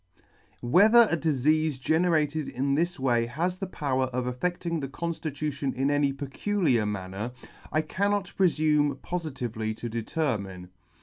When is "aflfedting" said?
4.25-4.81